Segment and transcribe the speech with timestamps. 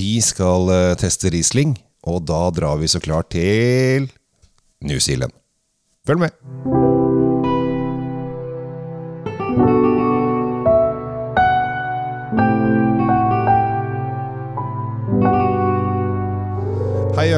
[0.00, 1.74] Vi skal eh, teste Riesling,
[2.08, 4.08] og da drar vi så klart til
[4.80, 5.34] New Zealand.
[6.08, 6.79] Følg med!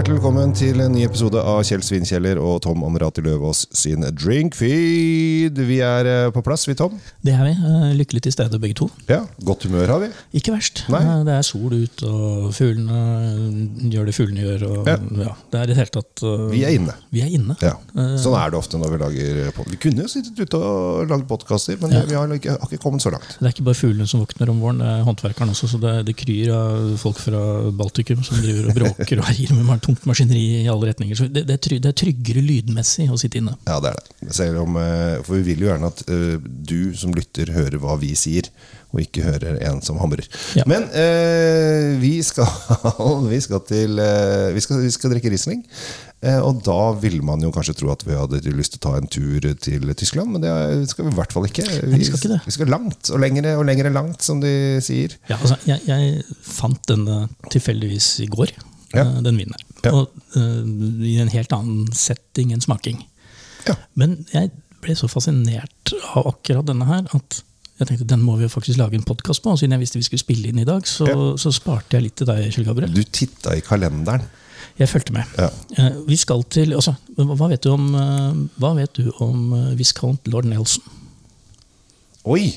[0.03, 5.61] Hjertelig velkommen til en ny episode av Kjell Svinkjeller og Tom Amrati Løvaas sin Drinkfeed.
[5.69, 6.97] Vi er eh, på plass, vi, Tom.
[7.23, 7.53] Det er vi.
[7.55, 8.89] eh, Lykkelig til stede begge to.
[9.07, 10.09] Ja, Godt humør har vi.
[10.41, 10.83] Ikke verst.
[10.91, 11.05] Nei.
[11.07, 14.65] Eh, Det er sol ut, og fuglene gjør det fuglene gjør.
[14.73, 14.97] Og, Ja.
[15.23, 15.37] ja.
[15.53, 16.97] det er i det hele tatt uh, Vi er inne.
[17.15, 17.57] Vi er inne.
[17.63, 17.77] Ja,
[18.19, 21.29] Sånn er det ofte når vi lager pod- Vi kunne jo sittet ute og lagd
[21.31, 23.39] podkaster, men vi har ikke, har ikke kommet så langt.
[23.39, 25.71] Det er ikke bare fuglene som våkner om våren, det er håndverkeren også.
[25.77, 29.71] Så det, det kryr av folk fra Baltikum som driver og bråker og herjer med
[29.93, 31.17] tungt maskineri i alle retninger.
[31.19, 33.57] Så det, det, er try- det er tryggere lydmessig å sitte inne.
[33.69, 34.33] Ja, det er det.
[34.35, 37.99] Selv om, eh, for vi vil jo gjerne at eh, du som lytter hører hva
[38.01, 38.49] vi sier,
[38.93, 40.27] og ikke hører en som hamrer.
[40.59, 40.67] Ja.
[40.69, 42.49] Men eh, vi, skal,
[43.33, 45.63] vi skal til eh, vi, skal, vi skal drikke Riesling.
[46.23, 49.09] Og da ville man jo kanskje tro at vi hadde lyst til å ta en
[49.11, 50.53] tur til Tyskland, men det
[50.93, 51.65] skal vi i hvert fall ikke.
[51.67, 52.37] vi skal ikke det.
[52.47, 54.53] vi skal langt, og lengre og lengre langt, som de
[54.87, 55.17] sier.
[55.27, 58.55] Ja, altså, jeg, jeg fant denne tilfeldigvis i går,
[58.93, 59.07] Ja.
[59.07, 59.65] eh, den vinen.
[59.85, 59.95] Ja.
[59.95, 60.67] Og uh,
[61.07, 63.01] I en helt annen setting enn smaking.
[63.69, 63.77] Ja.
[63.99, 67.43] Men jeg ble så fascinert av akkurat denne her at
[67.81, 69.55] jeg tenkte den må vi jo faktisk lage en podkast på.
[69.55, 71.09] Og siden jeg visste vi skulle spille inn i dag, så,
[71.41, 72.93] så sparte jeg litt til deg, Kjell Gabriel.
[72.95, 74.29] Du titta i kalenderen.
[74.79, 75.33] Jeg fulgte med.
[75.37, 75.49] Ja.
[75.79, 80.31] Eh, vi skal til altså, hva vet du om, uh, hva vet du om viscount
[80.31, 80.85] lord Nelson?
[82.31, 82.53] Oi!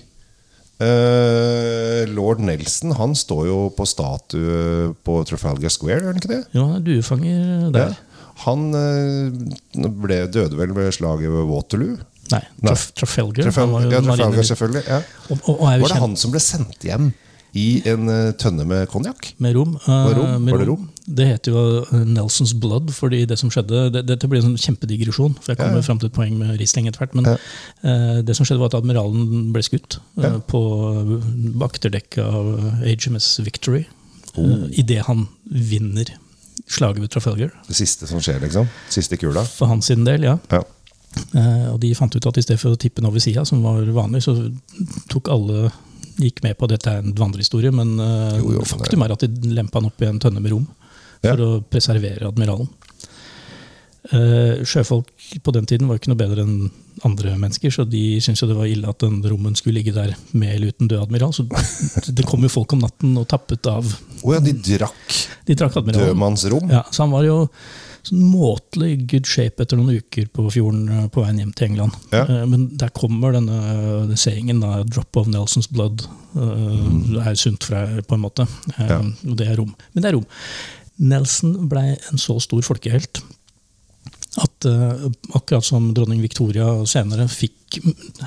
[0.83, 6.41] Eh, Lord Nelson han står jo på statue på Trafalgar Square, gjør han ikke det?
[6.57, 7.93] Ja, duefanger der.
[7.93, 8.25] Ja.
[8.43, 11.95] Han eh, ble, døde vel ved slaget ved Waterloo?
[12.33, 12.41] Nei.
[12.65, 13.45] Traf Trafalgar.
[13.47, 14.83] Trafalgar, ja, Trafalgar selvfølgelig.
[14.89, 14.99] Ja.
[15.29, 17.11] og, og, og er Var det kjent han som ble sendt hjem
[17.55, 19.31] i en eh, tønne med konjakk?
[19.39, 19.77] med rom.
[19.79, 20.43] eh, rom?
[20.43, 20.89] med rom?
[21.07, 24.61] Det heter jo eh, Nelsons Blood, fordi det som skjedde det, Dette blir en sånn
[24.63, 25.85] kjempedigresjon, for jeg kommer Ja, ja.
[25.85, 27.13] frem til et poeng med Riesling etter hvert.
[27.13, 27.35] Men Ja.
[27.85, 30.61] eh, det som skjedde, var at admiralen ble skutt eh, på
[31.61, 33.85] bakterdekket av HMS Victory
[34.37, 34.43] Oh.
[34.43, 36.09] uh, idet han vinner
[36.67, 37.53] slaget ved Trafalgar.
[37.69, 38.67] Det siste som skjer, liksom?
[38.91, 39.45] Siste kula?
[39.47, 40.33] For hans sin del, ja.
[40.51, 40.59] Ja.
[41.39, 43.61] Eh, og de fant ut at i stedet for å tippe den over sida, som
[43.63, 44.33] var vanlig, så
[45.07, 45.69] tok alle
[46.19, 49.23] gikk med på at dette er en vandrehistorie, men uh, Jo, jo, faktum er at
[49.23, 50.67] de lempa han opp i en tønne med rom
[51.25, 52.69] for å preservere admiralen.
[54.13, 55.07] Uh, sjøfolk
[55.41, 56.67] på den tiden var ikke noe bedre enn
[57.03, 60.13] andre mennesker, så de syntes jo det var ille at den rommen skulle ligge der
[60.37, 61.33] med eller uten død admiral.
[61.33, 61.43] Så
[62.13, 63.89] det kom jo folk om natten og tappet av.
[64.21, 65.17] Å ja, de drakk
[65.49, 66.69] De drakk dødmannsrom?
[66.71, 67.39] Ja, så han var jo
[68.05, 71.97] sånn måtelig good shape etter noen uker på fjorden eh, på veien hjem til England.
[72.13, 72.23] Ja.
[72.29, 73.57] Uh, Men der kommer denne
[74.05, 76.05] denne seingen, da, 'drop of Nelsons blood'.
[76.37, 78.47] eh, Det er sunt deg, på en måte.
[78.77, 79.01] Ja.
[79.01, 79.73] Og det er rom.
[79.93, 80.27] Men det er rom.
[80.99, 83.19] Nelson ble en så stor folkehelt
[84.43, 85.05] at uh,
[85.37, 87.77] akkurat som dronning Victoria senere fikk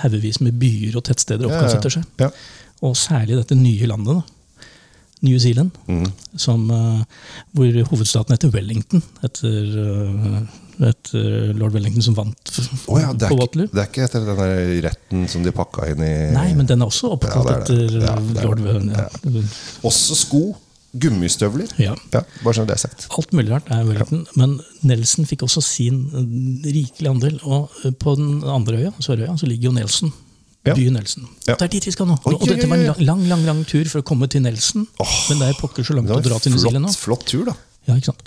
[0.02, 2.06] haugevis med byer og tettsteder Ja, oppkalt etter seg.
[2.20, 2.30] Ja.
[2.84, 4.22] Og særlig dette nye landet, da.
[5.26, 6.06] New Zealand, Mm.
[6.38, 7.02] som, uh,
[7.52, 12.52] hvor hovedstaten heter Wellington, etter, uh, etter lord Wellington som vant
[12.86, 13.66] oh, ja, på Waterloo.
[13.72, 16.86] det er ikke etter den retten som de pakka inn i Nei, men den er
[16.86, 18.14] også oppkalt Ja, er etter Ja,
[18.46, 18.94] lord Wellington.
[18.94, 19.42] ja.
[19.90, 20.44] Også sko.
[20.96, 21.68] Gummistøvler.
[21.76, 21.92] Ja.
[22.14, 23.08] Ja, bare sånn det er sagt.
[23.12, 24.24] Alt mulig rart er Wellington.
[24.40, 24.56] Men
[24.88, 27.36] Nelson fikk også sin rikelige rikelig andel.
[27.44, 30.12] Og eh, på den andre øya, Sørøya, så ligger jo Nelson.
[30.66, 30.74] Ja.
[30.74, 31.28] Byen Nelson.
[31.46, 31.54] Ja.
[31.54, 32.16] Det er dit vi skal nå.
[32.24, 34.88] Oi, og dette var en lang, lang, lang, lang tur for å komme til Nelson.
[35.30, 36.92] Men det er pokker så langt å dra til New Zealand nå.
[36.92, 37.56] flott, flott tur, da.
[37.88, 38.24] Ja, ikke sant?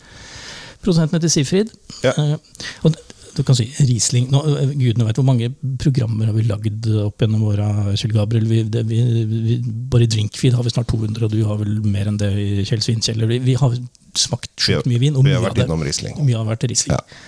[0.81, 1.73] Produsenten heter Sifrid.
[2.05, 2.13] Ja.
[2.17, 2.95] Eh, og
[3.35, 5.49] du kan si Riesling nå, eh, Gudene vet hvor mange
[5.79, 8.47] programmer har vi lagd opp gjennom åra, Kjell Gabriel.
[8.49, 8.99] Vi, det, vi,
[9.31, 9.57] vi,
[9.91, 12.65] bare i Drinkfeed har vi snart 200, og du har vel mer enn det i
[12.67, 13.31] Kjell Svinkjeller.
[13.31, 13.77] Vi, har
[14.19, 16.17] smakt sjukt mye vin, og vi har vært innom Riesling.
[16.19, 16.97] mye har vært Riesling.
[16.97, 17.21] Ja.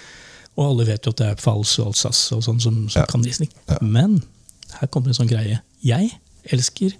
[0.53, 3.07] Og alle vet jo at det er Pfalz og Alsace og sånn som, som Ja.
[3.09, 3.49] kan Riesling.
[3.71, 3.79] Ja.
[3.81, 4.19] Men
[4.79, 5.61] her kommer en sånn greie.
[5.83, 6.11] Jeg
[6.51, 6.93] elsker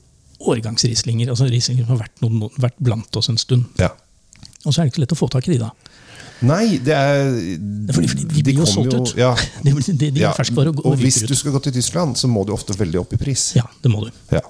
[0.44, 3.68] årgangsrieslinger, altså rieslinger som har vært, noen, vært blant oss en stund.
[3.80, 3.92] Ja.
[4.64, 5.72] Og så er det ikke så lett å få tak i de, da.
[6.44, 7.30] Nei, det er
[7.96, 9.14] Fordi, fordi de blir jo solgt ut.
[9.20, 9.32] Ja,
[9.66, 10.32] De, de, de, ja.
[10.34, 13.00] er ferskvare og, og hvis du skal gå til Tyskland, så må du ofte veldig
[13.04, 13.54] opp i pris.
[13.58, 14.12] Ja, det må du.
[14.34, 14.44] Ja.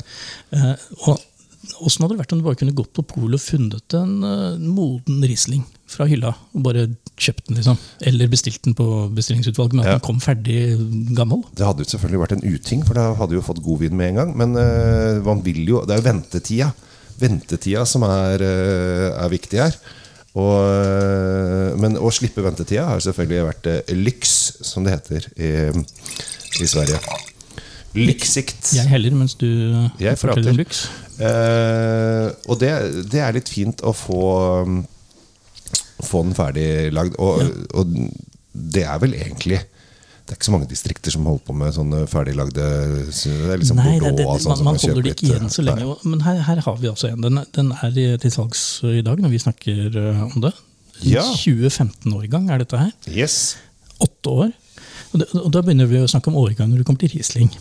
[0.55, 0.73] Eh,
[1.07, 1.21] og
[1.83, 4.59] Åssen hadde det vært om du bare kunne gått på polet og funnet en uh,
[4.59, 6.33] moden Riesling fra hylla?
[6.51, 6.83] Og bare
[7.15, 7.79] kjøpt den, liksom?
[8.03, 9.95] Eller bestilt den på bestillingsutvalget, men at Ja.
[9.97, 10.59] den kom ferdig
[11.15, 11.45] gammel?
[11.55, 13.95] Det hadde jo selvfølgelig vært en uting, for da hadde du jo fått god vin
[13.95, 14.35] med en gang.
[14.43, 16.69] Men uh, man vil jo, det er jo ventetida.
[17.23, 19.79] Ventetida som er, uh, er viktig her.
[20.33, 24.33] Og, eh, men å slippe ventetida har selvfølgelig vært eh, lyks,
[24.65, 25.51] som det heter i,
[26.63, 26.97] i Sverige.
[27.93, 28.71] Lyksikt.
[28.73, 29.45] Jeg heller, mens du
[30.01, 30.87] Jeg forteller lyks.
[31.13, 32.71] Uh, og det,
[33.13, 34.23] det er litt fint å få
[36.03, 37.13] Få den ferdig lagd.
[37.21, 37.45] Og,
[37.79, 37.91] og
[38.51, 39.61] det er vel egentlig
[40.23, 43.97] Det er ikke så mange distrikter som holder på med sånne ferdiglagde er liksom Nei,
[43.99, 45.87] Bordeaux det, det, det, man, som man holder det ikke igjen så eh, lenge.
[45.89, 46.11] Nei.
[46.13, 47.25] Men her, her har vi altså en.
[47.25, 50.53] Den, den er til salgs i dag, når vi snakker eh, om det.
[51.03, 51.25] Ja.
[51.27, 52.93] 2015-årgang er dette her.
[53.11, 53.57] Yes.
[53.99, 54.55] Åtte år.
[55.11, 57.51] Og, det, og da begynner vi å snakke om årgang når det kommer til Riesling.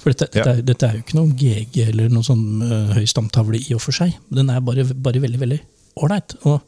[0.00, 0.48] For dette, Ja.
[0.48, 3.76] dette, er, dette er jo ikke noe GG eller noen sånn uh, høy stamtavle i
[3.76, 4.16] og for seg.
[4.32, 5.60] Den er bare, bare veldig, veldig
[6.00, 6.38] ålreit.
[6.48, 6.62] Og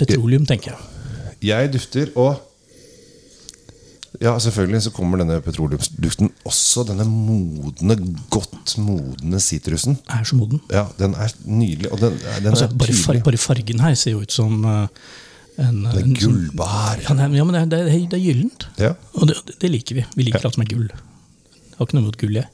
[0.00, 0.92] petroleum, tenker jeg.
[1.52, 2.40] Jeg dufter, og
[4.22, 6.84] Ja, selvfølgelig så kommer denne petroleumsduften også.
[6.88, 7.96] Denne modne,
[8.30, 9.98] godt modne sitrusen.
[10.08, 10.60] Er så moden.
[10.72, 11.90] Ja, den er nydelig.
[12.00, 14.86] Den, den Altså, er bare, far, bare fargen her ser jo ut som eh,
[15.58, 16.98] en, Det er en gullbar.
[17.04, 18.68] Ja, ja, men det er, det er, det er gyllent.
[18.78, 18.92] Ja.
[19.14, 20.06] Og det, det liker vi.
[20.16, 20.88] Vi liker alt som er gull.
[20.90, 22.48] Jeg har ikke noe mot gull, jeg.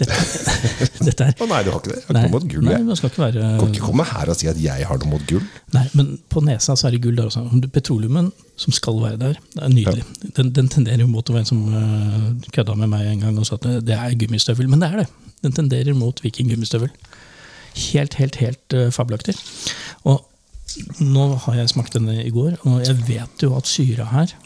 [0.00, 0.16] Dette,
[1.06, 2.00] dette er Å nei, du har ikke det?
[2.00, 4.32] Jeg har Nei, ikke mot gull, nei, man skal ikke være Kan ikke komme her
[4.32, 5.46] og si at jeg har noe mot gull.
[5.76, 7.44] Nei, men på nesa så er det gull der også.
[7.72, 8.30] Petroleumen
[8.60, 10.04] som skal være der, det er nydelig.
[10.36, 13.48] Den, den tenderer mot å være en som uh, kødda med meg en gang og
[13.48, 14.68] sa at det er gummistøvel.
[14.70, 15.06] Men det er det.
[15.46, 16.92] Den tenderer mot vikinggummistøvel.
[17.90, 19.36] Helt, helt, helt uh, fabelaktig.
[20.04, 20.26] Og
[21.00, 24.36] nå har jeg smakt denne i går, og jeg vet jo at syra her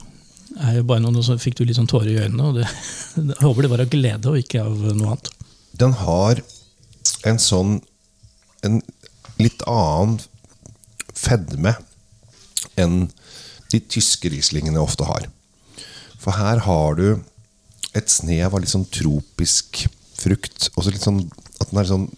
[0.63, 2.51] er jo bare noe, som fikk du litt sånn tårer i øynene.
[2.51, 2.69] og det,
[3.35, 5.33] Jeg håper det var av glede og ikke av noe annet.
[5.75, 6.43] Den har
[7.27, 7.81] en sånn
[8.65, 8.79] En
[9.37, 10.15] litt annen
[11.13, 11.75] fedme
[12.81, 13.11] enn
[13.69, 15.27] de tyske rieslingene ofte har.
[16.17, 17.21] For her har du
[17.93, 19.83] et snev av litt sånn tropisk
[20.17, 20.71] frukt.
[20.73, 21.21] Og så litt sånn
[21.61, 22.09] at den er sånn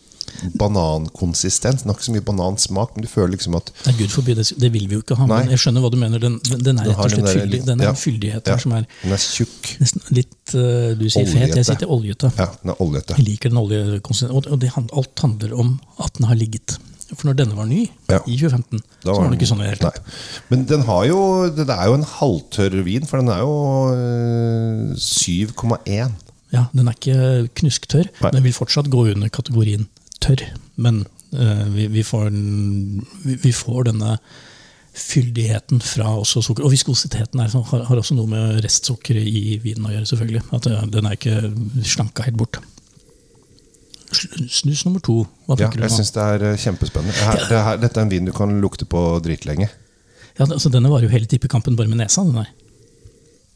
[0.60, 1.82] banankonsistens.
[1.82, 4.46] Den har ikke så mye banansmak, men du føler liksom at Nei, Gud forby, det,
[4.60, 5.28] det vil vi jo ikke ha.
[5.30, 5.42] Nei.
[5.44, 6.22] Men jeg skjønner hva du mener.
[6.22, 7.62] Den, den, er rett og slett fyldig.
[7.68, 9.70] Den er ja, en fyldighet ja, som er Den er tjukk.
[9.82, 12.32] nesten litt eh, Du sier fet, jeg sier oljete.
[12.38, 13.16] Ja, den er oljete.
[13.20, 14.52] Jeg liker den oljekonsistensen.
[14.52, 16.78] Og, det, alt handler om at den har ligget.
[17.12, 18.18] For når denne var ny, Ja.
[18.26, 20.14] i 2015, så var den ikke sånn i det hele tatt.
[20.50, 21.18] Men den har jo
[21.54, 23.52] Det er jo en halvtørr vin, for den er jo
[23.94, 26.16] øh, 7,1.
[26.54, 28.10] Ja, Den er ikke knusktørr.
[28.22, 28.32] Nei.
[28.34, 29.86] Den vil fortsatt gå under kategorien
[30.26, 30.44] tørr.
[30.76, 34.18] Men uh, vi, vi, får den, vi, får denne
[34.96, 36.66] fyldigheten fra også sukker.
[36.66, 40.44] Og viskositeten er, har, har også noe med restsukkeret i vinen å gjøre, selvfølgelig.
[40.56, 41.36] At eh, den er ikke
[41.84, 42.60] slanka helt bort.
[44.14, 45.18] Snus nummer to.
[45.46, 47.16] Hva Ja, jeg du Jeg syns det er øh, kjempespennende.
[47.26, 49.68] Her, det her, dette er en vin du kan lukte på dritlenge.
[50.38, 52.24] Ja, altså, denne var jo hele tippekampen bare med nesa.
[52.24, 52.48] den der.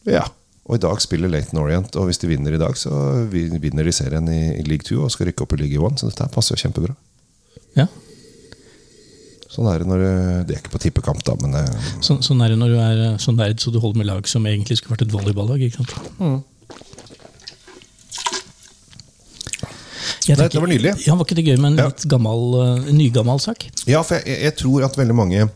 [0.08, 0.26] Ja.
[0.70, 2.90] Og i dag spiller Leighton Orient, og hvis de vinner i dag, så
[3.32, 6.11] vinner de serien i, i League 2 og skal rykke opp i League 1, så
[6.12, 6.94] dette passer jo kjempebra.
[7.75, 7.88] Ja.
[9.50, 10.11] Sånn er det når du
[10.46, 13.00] Det er ikke på tippekamp, da, men øh, Så, sånn er det når du er
[13.08, 15.64] eh, så nerd så du holder med lag som egentlig skulle vært et volleyballag.
[15.67, 15.90] ikke sant?
[20.20, 20.93] Jeg Nei, tenker- det var nydelig.
[21.06, 21.87] Ja, Var ikke det gøy med en Ja.
[21.90, 22.55] litt gammel,
[22.87, 23.67] eh, nygammal sak?
[23.90, 25.50] Ja, for jeg, jeg tror at veldig mange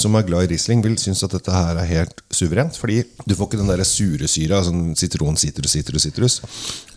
[0.00, 2.76] som er glad i Riesling, vil synes at dette her er helt suverent.
[2.80, 6.38] Fordi du får ikke den der sure syra, sånn sitron, sitrus, sitrus, sitrus.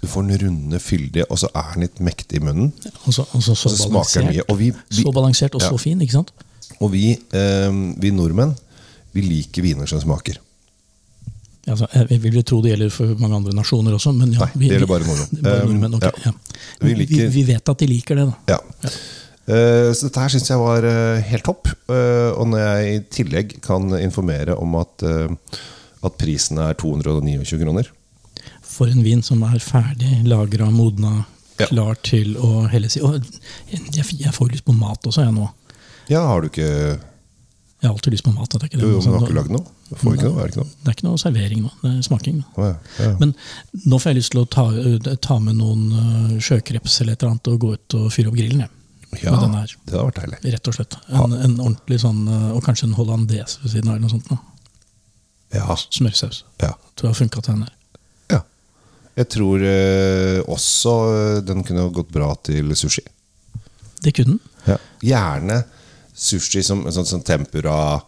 [0.02, 2.72] Du får den runde, fyldige, og så er den litt mektig i munnen.
[3.06, 4.48] Og så, og så, så, Og så smaker den mye.
[4.50, 5.70] Og vi, vi, så balansert og Ja.
[5.76, 6.34] så fin, ikke sant?
[6.82, 7.70] og vi, eh,
[8.02, 8.56] vi nordmenn,
[9.14, 10.40] vi liker viner som smaker.
[11.64, 14.50] Altså, jeg vil jo tro det gjelder for mange andre nasjoner også, men ja, Nei,
[14.66, 15.44] det gjelder bare nordmenn.
[15.46, 16.32] Bare nordmenn, ok, ja.
[16.32, 16.34] ja.
[16.82, 18.58] Vi Vi, liker- vi, vet at de liker det, da.
[18.58, 18.90] Ja.
[19.44, 21.68] Eh, så dette her syns jeg var eh, helt topp.
[21.92, 27.90] Eh, og når jeg i tillegg kan informere om at, at prisen er 229 kroner
[28.64, 31.26] For en vin som er ferdig lagra, modna,
[31.60, 31.68] Ja.
[31.70, 33.02] klar til å helles i.
[33.06, 33.20] Og
[33.94, 35.50] jeg, får lyst på mat også, jeg nå.
[36.10, 38.50] Ja, har du ikke Jeg har alltid lyst på mat.
[38.50, 39.66] Det er ikke, det, jo, men du har sånn- ikke lagd noe?
[39.90, 40.40] Du får ikke noe?
[40.40, 40.72] Er det ikke noe?
[40.82, 41.72] det er ikke noe servering nå.
[41.84, 42.38] Det er smaking.
[42.40, 42.64] nå.
[42.64, 42.72] Ja.
[43.04, 43.12] Ja.
[43.20, 43.36] Men
[43.86, 44.66] nå får jeg lyst til å ta,
[45.22, 48.64] ta med noen sjøkreps eller et eller annet og gå ut og fyre opp grillen.
[48.66, 48.70] jeg.
[49.22, 49.76] Ja, med denne her.
[49.86, 50.40] det hadde vært deilig.
[50.54, 50.98] Rett og slett.
[51.10, 53.96] En, en ordentlig sånn, eh, Og kanskje en hollandes ved siden av.
[53.96, 54.30] eller noe sånt.
[54.30, 54.40] Da.
[55.60, 55.76] Ja.
[55.78, 56.44] Smørsaus.
[56.64, 56.72] ja.
[56.96, 57.74] Tror jeg har funka til her.
[58.34, 58.40] ja.
[59.18, 63.04] Jeg tror eh, også eh, den kunne gått bra til sushi.
[64.02, 64.40] Det kunne den.
[64.68, 64.78] Ja.
[65.04, 65.64] Gjerne
[66.14, 68.02] sushi som sånn, sånn tempura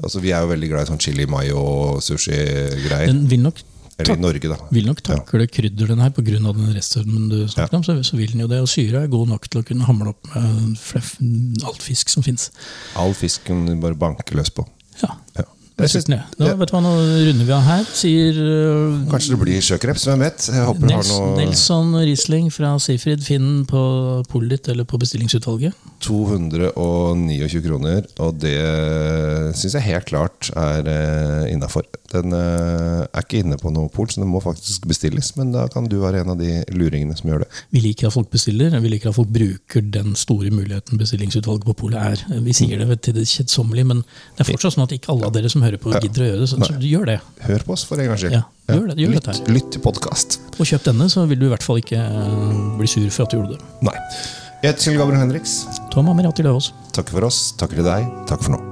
[0.00, 3.06] Altså Vi er jo veldig glad i sånn chili mayo-sushi-greier.
[3.10, 3.58] Den vil nok,
[4.00, 4.56] Eller i Norge, da.
[4.72, 6.24] vil nok takle krydderen her pga.
[6.40, 7.78] den restauren du snakket Ja.
[7.78, 7.84] om.
[7.84, 8.60] Så, så vil den jo det.
[8.64, 12.50] Og syre er god nok til å kunne hamle opp med alt fisk som fins.
[12.96, 14.66] All fisk kan bare banke løs på.
[15.02, 15.14] Ja.
[15.38, 15.44] Ja.
[15.80, 16.44] Jeg synes- synes, ja.
[16.44, 16.92] Nå, vet du hva, nå
[17.26, 17.84] runder vi av her.
[18.00, 20.48] Sier uh, Kanskje det blir sjøkreps, hvem vet?
[20.50, 23.82] Jeg håper du har noe Nelson Riesling fra Sifrid Finn på
[24.30, 25.76] polet ditt eller på bestillingsutvalget.
[26.00, 28.56] 229 kroner, og det
[29.58, 31.86] syns jeg helt klart er uh, innafor.
[32.10, 35.32] Den uh, er ikke inne på noe pol, så den må faktisk bestilles.
[35.38, 37.50] Men da kan du være en av de luringene som gjør det.
[37.70, 41.76] Vi liker at folk bestiller, vi liker at folk bruker den store muligheten bestillingsutvalget på
[41.84, 42.24] polet er.
[42.42, 44.02] Vi sier det til det kjedsommelige, men
[44.34, 46.40] det er fortsatt sånn at ikke alle av dere som hører på, gidder å gjøre
[46.40, 46.48] det.
[46.50, 47.18] Så, så gjør det.
[47.46, 48.34] Hør på oss for en gangs skyld.
[48.34, 48.42] Ja,
[48.74, 49.52] gjør det, gjør lytt, dette her.
[49.54, 50.40] lytt til podkast.
[50.58, 53.30] Og kjøp denne, så vil du i hvert fall ikke øh, bli sur for at
[53.30, 53.70] du gjorde det.
[53.86, 53.96] Nei.
[54.60, 55.54] Jeg heter Kjell Gabriel Henriks.
[55.94, 56.72] Tom Amirati Løvaas.
[56.92, 57.44] Takker for oss.
[57.60, 58.10] Takker til deg.
[58.28, 58.69] Takk for nå.